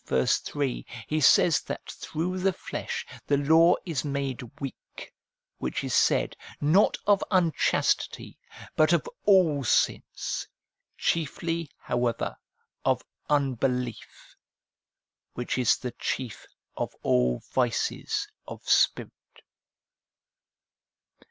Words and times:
3, 0.07 0.83
he 1.07 1.21
says 1.21 1.61
that 1.61 1.87
through 1.91 2.39
the 2.39 2.53
flesh 2.53 3.05
the 3.27 3.37
law 3.37 3.75
is 3.85 4.03
made 4.03 4.41
weak, 4.59 5.13
which 5.59 5.83
is 5.83 5.93
said, 5.93 6.35
not 6.59 6.97
of 7.05 7.23
unchastity, 7.29 8.35
but 8.75 8.93
of 8.93 9.07
all 9.25 9.63
sins, 9.63 10.47
chiefly 10.97 11.69
however 11.77 12.35
of 12.83 13.03
unbelief, 13.29 14.35
which 15.35 15.55
is 15.59 15.77
the 15.77 15.91
chief 15.99 16.47
of 16.75 16.91
all 17.03 17.39
vices 17.53 18.27
of 18.47 18.67
spirit. 18.67 19.11